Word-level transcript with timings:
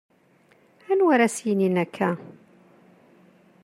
Anwa 0.91 1.11
ara 1.15 1.27
s-yinin 1.35 1.75
akka? 1.83 2.09